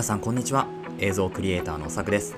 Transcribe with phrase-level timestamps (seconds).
[0.00, 0.66] 皆さんこんにちは。
[0.98, 2.34] 映像クリエイターのさくです。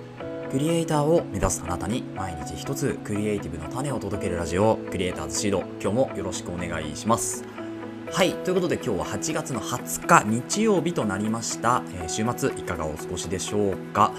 [0.50, 5.61] クリエイターを目指すあなたに毎日一つクリエイティブの種を届けるラジオクリエイターズシード。
[5.80, 7.45] 今日もよろしくお願いします。
[8.11, 8.33] はい。
[8.33, 14.12] ということで今日は8月の20日日曜日となりました、えー、週末いかがお過ごしでしょうか、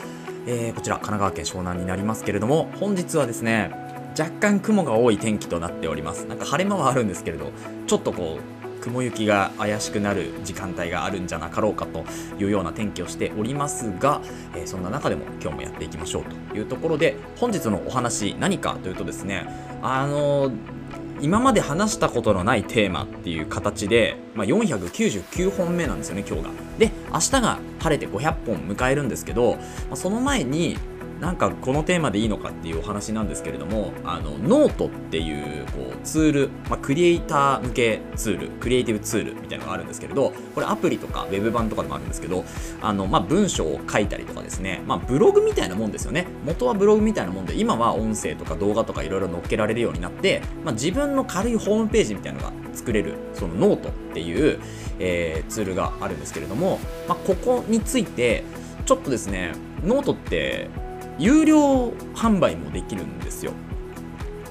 [0.48, 3.74] えー、こちら神奈川県湘南になりますけれども本日はですね
[4.18, 6.28] 若干雲が多い天気となっております。
[6.28, 7.52] なんか晴れ間はあるんですけれど
[7.88, 12.04] ちょっとこう雲行きが怪しくなる時間帯があるんじゃなかろうかと
[12.38, 14.22] いうような天気をしておりますが、
[14.56, 19.48] え、そんな中でも今日もやっていきましょうというところで本日のお話何かというとですね
[19.82, 20.52] あの
[21.22, 26.50] 今まで話したことのないテーマっていう形で、まあ、499本目なんですよね今日が。
[26.78, 30.78] で明日が晴れて500本迎えるんですけど、まあ、その前に
[31.24, 42.44] なんかこのテーマでいいのかっていうお話なんですけれどもあのノートっていうこうツール、まあ、クリエイター向けツールクリエイティブツールみたいなのがあるんですけれどこれアプリとかウェブ版とかでもあるんですけど
[42.82, 46.28] あの、まあ、文章を書いたりとかですね、まあ、ブログみたいなもんですよね。
[46.46, 54.60] 元はブログみたいなもんで今は音声とか動画とかいろいろ載っけられるようになって、まあ、自分の軽いホームページみたいなのが作れるそのノートっていう、
[55.00, 58.44] えー、ツールがあるんですけれども、まあ、ここについて
[58.86, 59.54] ちょっとですね
[59.86, 60.70] ノートって
[61.20, 63.54] 有料販売もできるんですよ。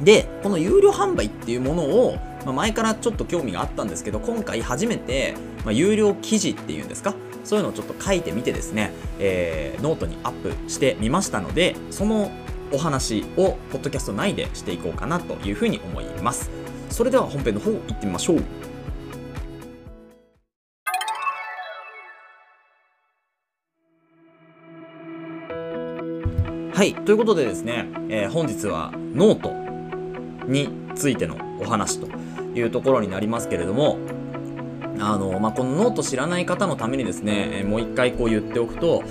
[0.00, 7.14] でこの有料販売っていうものを、まあ、前からちょっと興味があったんですけど今回初めて、まあ、有料記事っていうんですか？
[7.44, 12.30] そういうのをちょっと書いてみてですね、えー、ノートにアップしてみましたのでその
[12.72, 16.50] お話をポッドキャスト内でしていこうかなというふうに思います。
[16.90, 18.42] それでは本編の方行ってみましょう。
[26.82, 29.52] はいということでですね、えー、本日はノート
[30.48, 32.08] についてのお話と
[32.58, 33.98] いうところになりますけれども
[34.98, 39.04] あの、まあ、このノート知らない方のためにですね、えー、もう一回こう言っておくと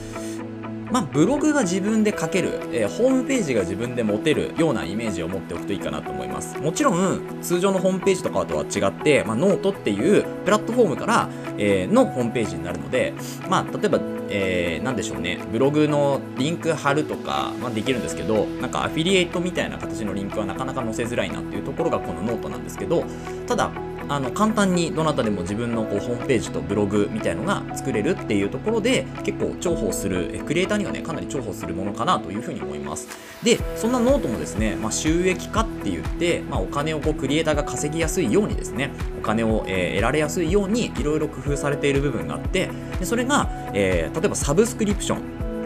[0.91, 6.59] まあ、ブログが自分で書ける、えー、ホームページが自分で持てるようなイメージを持っておくといいかなと思います。
[6.59, 13.13] もちろん、通常のホームページとかとは違って、まあ、ノートっていうプラットフォームから、えー、のホームページになるので、
[13.49, 13.99] まあ、例えば、
[14.33, 23.03] えー、でしょうね、ブログのリンク貼るとか、まあ、できるんですけど、なんかアフィリエイトみたいな形のリンクはなかなか載せづらいなっていうところがこのノートなんですけど、
[23.45, 23.71] ただ、
[24.11, 33.07] あの簡単にどなたでも自分のこうホームページとブログみたいのが作れるっていうところで結構重宝するえクリエイターにはねかなり重宝するものかなというふうに思います。
[33.41, 42.69] でそんなノートもですね、まあ、収益化って言って、まあ、お金をこうクリエイターが稼ぎやすいようにですねお金を、えー、得られやすいようにいろいろ工夫されている部分があって
[42.99, 45.21] でそれが、えー、例えばサブスクリプション、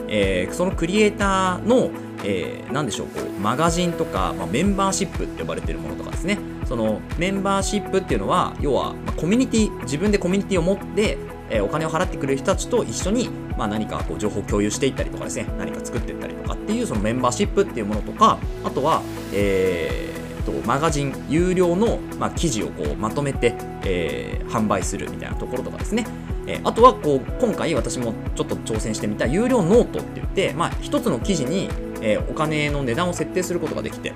[0.07, 1.89] えー、そのクリエイターの
[2.27, 6.39] えー、でしょうこうマガジンとか、まあ、メンバーシップって呼ばれてるものとかですね。
[6.65, 11.17] そのメンバーシップっていうのは要は、まコミュニティ自分でコミュニティを持って
[11.49, 15.47] えお金を払ってくれる人たちと一緒に、まあ、何かこう情報を共有していったりとかですね。
[15.57, 19.01] 何か作っていったりとかっていうそのメンバーシップっていうものとかあとは、
[19.33, 26.07] えー、とマガジン有料の、まあ、記事をこうまとめて、えー、販売するみたいなところとかですね、
[26.47, 31.69] えー、あとはこう今回私もちょっと挑戦してみた有料ノートって言って、まあ、一つの記事に、
[32.01, 34.13] えお金の値段を設定することができて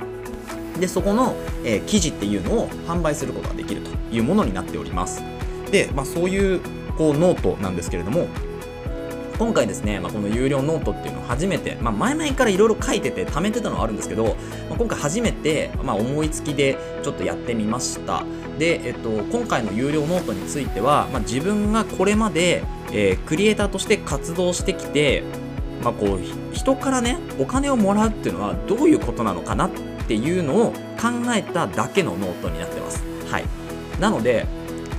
[0.79, 5.21] でそこの、えー、記事っていうのを販売することができるというものになっております。
[5.71, 6.61] で、まあ、そういう
[6.97, 8.27] こうノートなんですけれども
[9.39, 18.25] 今回ですね、まあ、この有料ノートっていうのを初めて、まあ、前々からいろいろ書いてて貯めてたのはあるんですけど、まあ、今回初めて、まあ、思いつきでちょっとやってみました。
[18.57, 25.23] で、えっと、今回の有料ノートについては、まあ、自分がこれまで、えー、クリエイターとして活動してきて、
[25.81, 33.03] まあ、こう人からねお金をもらうっていうのはどういうことなのかなってっていうのを考えただけのノートになってます。
[33.29, 33.45] はい、
[33.99, 34.47] なので、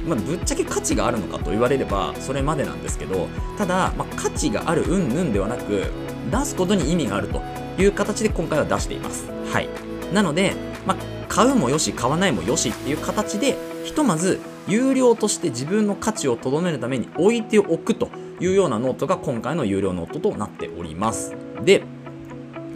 [0.06, 3.28] まあ、ぶっちゃけ価値があるのかと言われればそれまでなんですけど
[3.59, 5.91] ただ、まあ、価値があるうんぬんではなく
[6.31, 7.42] 出すことに意味があると
[7.77, 9.28] いう形で今回は出しています。
[9.53, 9.68] はい、
[10.15, 10.53] なので、
[10.86, 10.97] まあ、
[11.27, 21.34] 買うもよし買わないもよしっていう形でひとまず有料として自分の価値をとどめるために置いておくというようなノートが今回の有料ノートとなっております。
[21.65, 21.83] で、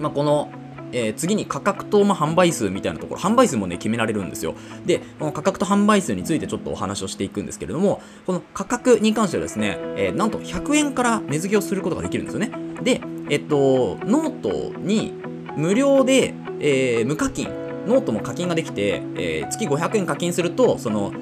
[0.01, 0.51] まあ、この
[0.95, 4.55] えー、次に価格と、ま、販売数みたいなところ、販売数もね、決められるんですよ。
[4.87, 12.53] で、この価格と販売数についてちょっとお話をしていくんですけれども、この価格に関してはですね、えー、なんと100円から値付けをすることができるんですよね。
[12.83, 15.13] で、えっと、ノートに
[15.57, 17.49] 無料で、えー、無課金、
[17.87, 21.13] ノートも課金ができて、えー、月500円課金すると、その、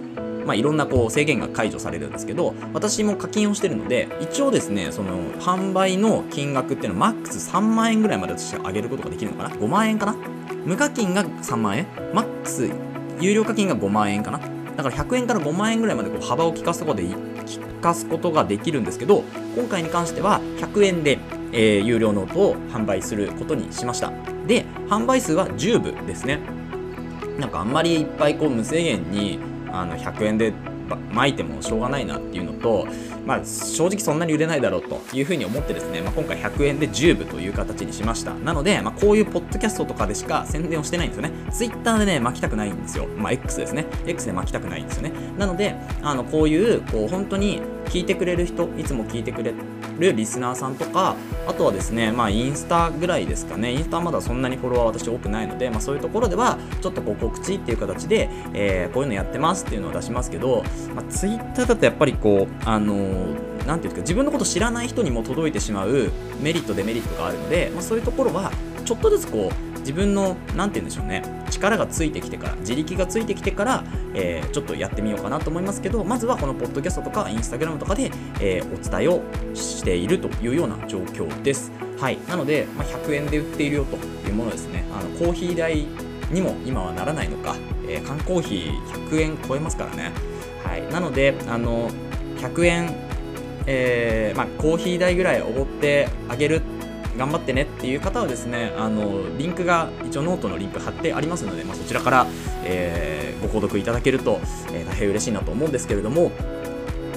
[0.47, 10.17] まあ、いろんなこう制限が解除されるんですけど私も課金をしてるので一応ですねその販売の金額っていうのはマックス3万円ぐらいまで私上げることができるのかな？5万円かな？
[10.65, 11.87] 無課金が3万円？
[12.13, 12.71] マックス
[13.21, 14.39] 有料課金が5万円かな？
[14.77, 19.25] だから100円から5万円ぐらいまでこう幅を利かすことで利かすことができるんですけど
[19.57, 21.19] 今回に関しては100円で、
[21.53, 24.13] えー、有料ノートを販売することにしました。
[24.47, 26.41] で販売数は10部ですね。
[27.39, 29.39] なんかあんまりいっぱいこう無制限に
[29.73, 30.53] あの100円で
[31.13, 32.87] 巻いてもしょうがないなっていうのと、
[33.25, 38.35] まあ、正直そんなに売れないだろうというふうに思ってですね、まあ、今回100円で10部という形にしました。
[38.35, 41.33] なので、まあ、こういうポッドキャストとかでしか宣伝をしてないんですよね。
[41.51, 43.07] Twitter でね巻きたくないんですよ。
[43.17, 43.87] まあ X ですね。
[44.07, 45.13] X で巻きたくないんですよね。
[45.39, 49.53] なのであのこういうこう本当に聞いてくれる人いつも聞いてくれ
[49.99, 51.17] るリスナーさんとか
[51.47, 53.73] あとはですねまあインスタぐらいですかね。
[53.73, 66.11] インスタはまだそんなにフォロワー私多くないので、まあ、そういうところではちょっとこう告知っていう形で、えー、こういうのやってますっていうのを出しますけど、まあ、ツイッターだとやっぱりこうあのー何ていうんですか自分のこと知らない人にも届いてしまう
[66.41, 68.51] メリットデメリットがあるので、まあ、そういうところは
[68.85, 71.23] ちょっとずつこう自分の何て言うんでしょうね。
[71.51, 73.85] 力がついてきてから自力がついてきてから、
[74.15, 79.23] えー、ちょっとやってみようかなと思いますけどまずはこのポッドキャストとかインスタグラムとかで、えー、お伝えを
[79.55, 81.71] しているというような状況です。
[81.99, 82.19] はい。
[82.27, 83.97] なので、まあ、100円で売っているよと
[84.29, 84.85] いうものですね。
[84.99, 85.87] あのコーヒー代
[86.31, 87.55] にも今はならないのか、
[87.87, 90.13] えー、缶コーヒー100円超えますからね。
[90.65, 90.83] はい。
[90.91, 91.91] なのであの
[92.39, 93.13] 100円
[93.67, 96.63] えー、まあ、コーヒー代ぐらいおごってあげる
[97.17, 102.27] 頑張ってねっていう方はですねあのリンクが一応ノートのリンク貼ってありますので、まあ、そちらから、
[102.65, 104.41] えー、ご購読いただけると、
[104.73, 106.33] えー、大変嬉しいなと思うんですけれども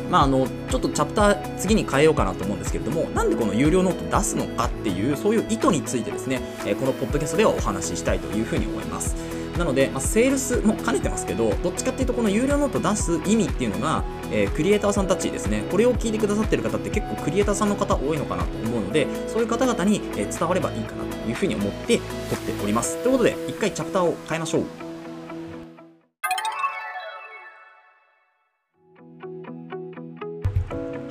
[0.10, 9.25] まあ、あのちょっとチャプター次に変えようかなと思うんですけれどもなんでこの有料ノート出すのかっていうそういう意図についてですね、えこのポッドキャストではお話ししたいというふうに思います。
[9.58, 22.04] なので、まあ、セールスも兼ねてますけど、どっちかっていうと、この有料ノート出す意味っていうのが、えー、クリエイターさんたちですね、これを聞いてくださってる方って結構クリエイターさんの方多いのかなと思うので、そういう方々に、え伝わればいいかなというふうに思って撮
[22.36, 22.98] っております。
[23.04, 24.85] ということで、一回チャプターを変えましょう。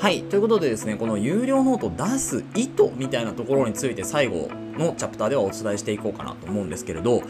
[0.04, 0.22] はい。
[0.24, 7.22] ということでですね、この有料ノートを出す意図みたいなところについて最後のチャプターではお伝えしていこうかなと思うんですけれど、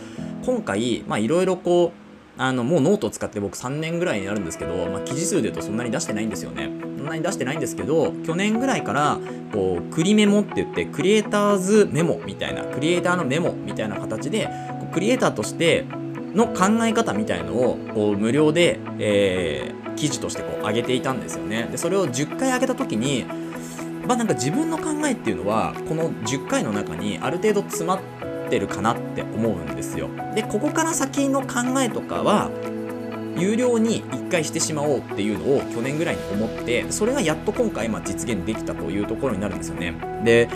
[0.45, 1.93] 今回、まあいろいろこ
[2.37, 6.69] う、あの、もうノートを使って僕3年ぐらいになるんですけど、まあ記事数で言うとそんなに出してないんですよね。
[6.99, 9.21] そんなに出してないんですけど、去年ぐらいから、
[9.53, 14.49] こう、クリメモって言って、クリエイターズメモみたいな、クリエイターのメモみたいな形で、
[14.93, 15.85] クリエイターとして
[16.35, 21.69] の考え方みたいのを、こう、無料で、えー、記事としてこう上げていたんですよね。
[21.71, 23.25] で、それを10回上げた時に、
[24.07, 32.51] まあなんか自分の考えっていうのは、この10回の中にある程度詰まって、るかなって思うんですよでここから先の考えとかは
[33.37, 39.95] 有料に1回してしまおうっていうのを去年ぐらいに思ってそれがやっと今回ま実現できたというところになるんですよね
[40.25, 40.49] で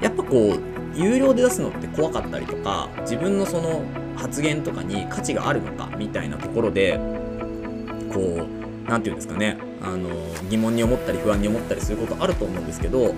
[0.00, 3.84] やっぱこう有料で出すのって怖かったりとか自分のその
[4.16, 6.98] 発言とかに価値があるのかみたいなところで
[8.12, 9.56] こう何て言うんですかね。
[9.82, 10.08] あの
[10.48, 13.12] 疑問に思ったり不安に思ったりすることあると思うんですけど、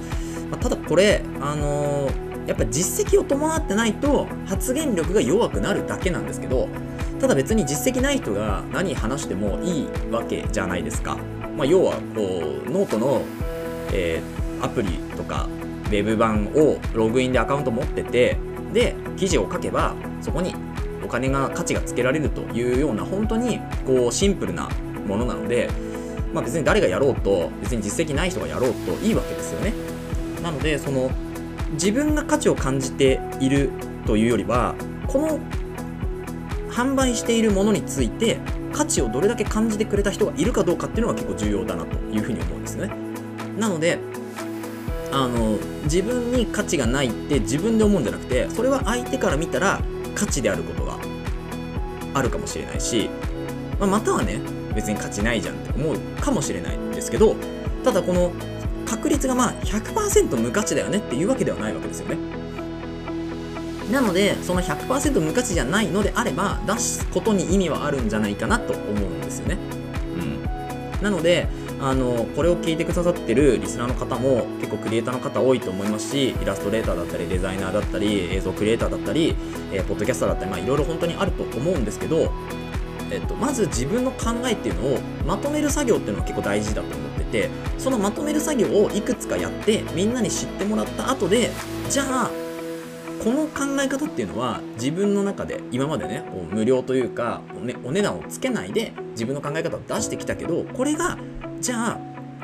[0.50, 2.10] まあ、ただこれあの
[2.46, 6.68] やっぱ実績を伴ってないと発言力が弱くなるだけなんですけど
[7.20, 11.18] ただ別に実績ない人が何話してもいいわけじゃないですか、
[11.56, 13.22] まあ、要はこうノートの、
[13.92, 15.48] えー、アプリとか
[15.86, 18.38] ウェブ版をログインでアカウント持ってて
[18.72, 20.54] で記事を書けばそこに
[21.04, 24.68] お金が価値がつけられるというような本当にこうシンプルな
[25.08, 25.70] ものなので、
[26.32, 29.72] まあ、別に誰がやろうと別に実績ない人がやろうといいわけですよね。
[30.42, 31.10] なのでその
[31.72, 33.70] 自分が価値を感じている
[34.06, 34.74] というよりは
[35.06, 35.40] この
[36.70, 38.38] 販売しているものについて
[38.72, 42.94] 価値をどれだけ感じてくれた人がいるかどうかっていうのが結構重要だなというふうに思うんですよね。
[43.58, 43.98] なので
[45.10, 49.80] あの自分に価値がないって自分で思うんじゃなくてそれは相手から見たら
[50.14, 50.98] 価値であることが
[52.14, 53.08] あるかもしれないし、
[53.80, 54.40] まあ、またはね
[54.78, 57.34] 別に価値ないじゃんって思うかもしれないんですけど
[57.82, 58.30] ただこの
[58.86, 62.16] 確率がまあ100%無価値だよねっていうわけではないわけですよね。
[63.90, 69.58] なので、その100%無価値じゃないのであれば、出すことに意味はあるんじゃないかなと思うんですよね。
[71.00, 71.02] うん。
[71.02, 71.48] なので、
[71.80, 79.34] あの、これを聞いてくださってるリスナーの方も結構クリエイターの方多いと思いますし、イラストレーターだったり、デザイナーだったり、映像クリエイターだったり、
[79.72, 82.32] えー、ポッドキャスターだったり、まあいろいろ本当にあると思うんですけど、
[83.10, 91.50] えっと、まず自分の考えっていうのをまとめる作業っていうのは結構大事だと思っててそのまとめる作業をいくつかやってみんなに知ってもらった後で
[91.88, 92.30] じゃあ
[93.22, 101.18] この考え方っていうのは自分の中で今までねこう無料というかお,、ね、お値段をつけないで自分の考え方を出してきたけどこれが
[101.60, 101.98] じゃあ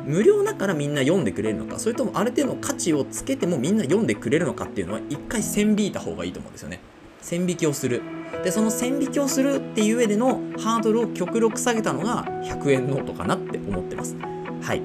[0.05, 6.81] 無料だからみんな読んでくれるのかそれともある程度価値をつけてもみんな読んでくれるのかっていうのは一回線引いた方がいいと思うんですよね。
[7.23, 8.03] 線引きをする。
[8.43, 14.17] でその線引きをするっていう上でのハードルを極力下げたのが100円ノートかなって思ってます。
[14.63, 14.83] はい。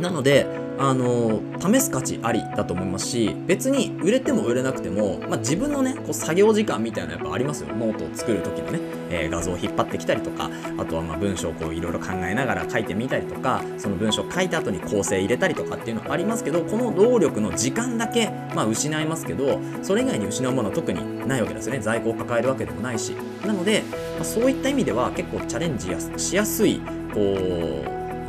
[0.00, 0.46] なので、
[0.78, 7.74] あの試す価値ありだと思いますし別に売れても売れなくても、まあ、自分のねこう作業時間みたいなやっぱありますよ。
[7.74, 8.80] ノートを作る時のね、
[9.10, 21.80] えー、画像を引っ張ってきたりとかあとはまあ文章をこういろいろ考えながら書いてみたりとかその文章を書いた後に構成入れたりとかっていうのはありますけどこの労力の時間だけ、まあ、失いますけどそれ以外に失うものは特にないわけですよね。
[21.80, 23.16] 在庫を抱えるわけでもないし。
[23.44, 23.82] なので、
[24.16, 26.80] まあ、そういった意味では結構チャレンジしやすい
[27.14, 27.85] こう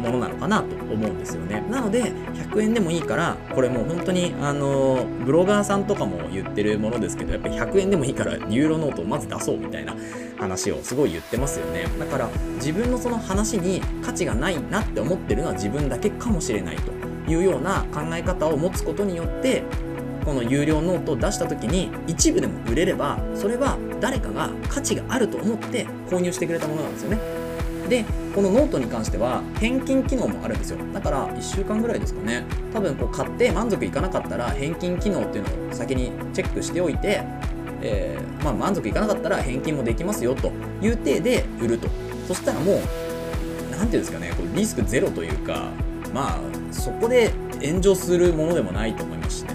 [0.08, 1.64] ものなのかなと思うんですよね。
[1.70, 9.96] なので100円でもいいからこれもう本当にあのブロガーさんとかも言ってるものですけどやっぱ100円でもいいからユーロノートをまず出そうみたいな
[10.40, 11.86] 話をすごい言ってますよね。
[12.00, 16.92] だから自分のその話に価値がないなって思ってるのは自分だけかもしれないと
[17.32, 19.64] いうような考え方を持つことによって
[20.24, 27.47] この有料ノートを出した時に一部でも売れればそれは誰かが価値があると思って購入してくれたものなんですよね。
[27.88, 30.80] でこのノートに関しては返金機能もあるんですよ。
[30.94, 32.44] だから1週間ぐらいですかね。
[32.74, 37.24] 多分こう買って満足いかなかったら返金機能っていうのを先にチェックしておいて、
[37.82, 40.52] えー、まあ、満足いかなかったら返金もできますよと
[40.82, 41.88] いう体で売ると。
[42.28, 42.80] そしたらもう
[43.72, 45.70] 何ていうんですかねこうリスクゼロというか
[46.14, 46.40] まあ
[46.72, 47.32] そこで
[47.64, 49.47] 炎上するものでもないと思いますし。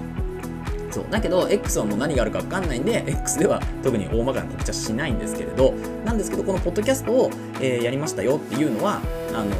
[0.92, 1.06] そう。
[1.10, 5.72] だけど X はもう何があるか分かんないんで X では特に大まかな告知はしないんですけれど
[6.04, 7.30] なんですけどこのポッドキャストを、
[7.60, 9.00] えー、やりましたよっていうのは
[9.34, 9.50] あの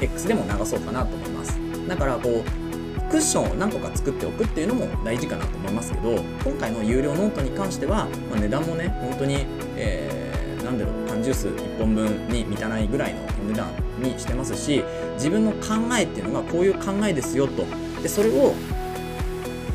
[0.00, 1.58] X でも流そうかなと思います。
[1.88, 2.62] だからこう
[3.10, 9.44] クッションを何個か作っておくっていうのも大事かなと思いますけど今回の有料ノートに関しては、まあ、値段もね本当に、
[9.76, 13.68] えー、なんだろう缶ジュース1本分に満たないぐらいの値段
[13.98, 14.82] にしてますし
[15.14, 17.66] 自分の考えっていうのがこういう考えですよと。
[18.02, 18.54] でそれを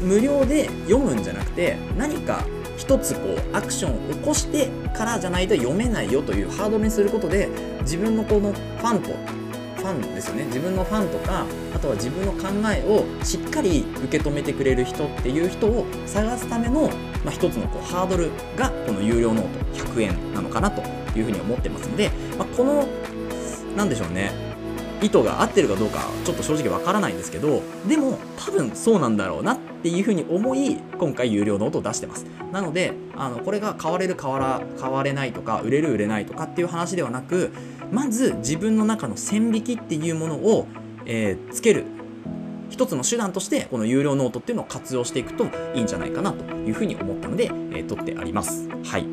[0.01, 2.43] 無料で読むんじゃなくて何か
[2.77, 7.49] 一つこうアクションを起こしてからじゃないと読めないよというハードルにすることで
[7.81, 9.09] 自分のこのファンと
[9.77, 10.45] ファンですよね。
[10.45, 16.89] 自分のファンとかあとは自分の考えをしっかり受け止めてくれる人っていう人を探すための、
[17.23, 20.81] まあ、一つのこうハードルがこの有料ノート100円なのかなと
[21.17, 22.87] いうふうに思ってますので、まあ、この
[23.75, 24.31] 何でしょうね。
[25.01, 32.25] 意図が合ってるかどうかちょっと正直わからないんですけどでも多分そうなんだろうなってっていうふうに思い今回有料ノートを出してます。
[32.51, 37.51] なのであのこれが買われる買わら買われないとか売れる売れないとかっていう話ではなく
[37.91, 40.67] まず自分の中の線引きっていうものを、
[41.05, 41.85] えー、つける。
[42.69, 48.67] 一つの手段としてこの有料ノートっていうのを活用していくといいんじゃないかなというふうに思ったので、えー、撮っております。
[48.83, 49.05] はい。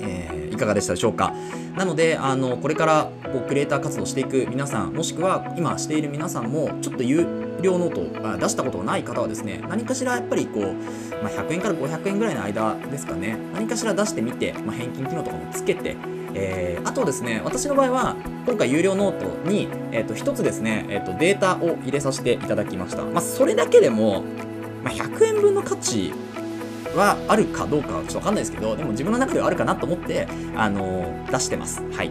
[0.00, 1.32] えーいかがでしたでしょうか？
[1.76, 7.26] なのであのこれからこうクリエイター活動していく皆さんもしくは今している皆さんもちょっと有
[7.62, 10.74] 料ノートを出したことがない方はですね何かしらやっぱりこう、
[11.22, 15.96] まあ、100円から500円ぐらいの間ですかね何かしら出してみて、まあ、返金機能とかもつけて
[16.34, 23.04] えー、あとですね、私の場合は、今回有料ノートに、え、ー、と、一つですね、え、ー、と、データを入れさせていただきました。
[23.04, 24.24] まあ、それだけでも、
[24.82, 26.12] まあ、100円分の価値
[26.94, 31.82] はあるかどうかはちょっとわかんないですけど、でも自分の中ではあるかなと思って、あのー、出してます。
[31.92, 32.10] はい。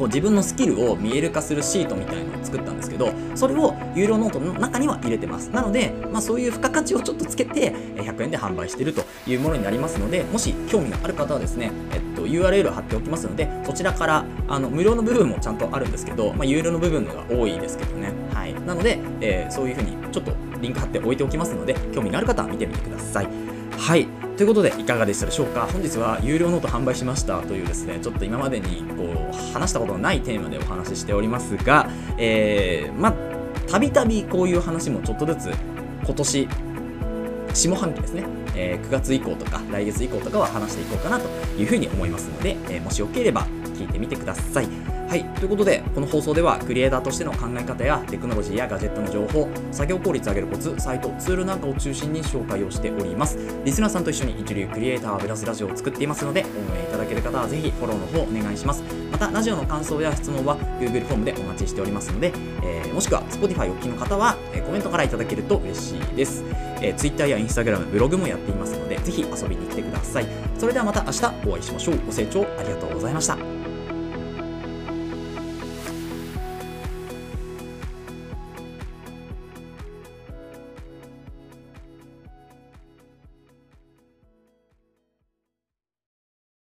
[0.00, 5.50] こう自分のスキルを見える化するシートみたいのを作ったんですけど、それを有料ノートの中には入れてます。
[5.50, 18.10] なので、まあ、そういう付加価値をちょっとつけて、100円で販売しているというものになりますので、もし興味がある方はですね、えっと、URL を貼っておきますので、そちらから、あの、無料の部分もちゃんとあるんですけど、まあ、有料の部分が多いですけどね。
[18.32, 18.54] はい。
[18.54, 20.32] なので、えー、そういうふうにちょっと
[20.62, 23.59] リンク貼っておいておきますので、興味のある方は見てみてください。
[23.80, 24.06] はい。
[24.36, 25.66] ということで、いかがでしたでしょうか？
[25.72, 33.12] 本日は有料ノート販売しましたというですね、ちょっと今までにこう話したことのないテーマでお話ししておりますが、えー、また
[33.66, 35.50] たびたびこういう話もちょっとずつ
[36.04, 36.48] 今年
[37.54, 44.89] 下半期ですね、えー、9月以降とか来月以降とかは話していこうかなというふうに思いますので、えー、もしよければ聞いてみてください。
[45.10, 53.36] はい、ということで、この放送ではクリエイターとしての考え方やテクノロジーやガジェットの情報、作業効率を上げるコツ、サイト、ツールなんかを中心に紹介をしております。
[53.64, 58.84] リスナーさんと一緒に一流クリエイターを目指すラジオを作っていますので、応援いただける方はぜひフォローの方お願いします。
[59.10, 66.44] また、ラジオの感想や質問は Google フォームでお待ちしておりますので、えー、もしくは Spotify お聞きの方は、え、コメントからいただけると嬉しいです。
[66.80, 70.26] えー、Twitter や Instagram、ブログもやっていますので、ぜひ遊びに来てください。
[70.56, 71.98] それではまた明日お会いしましょう。
[72.06, 73.49] ご清聴ありがとうございました。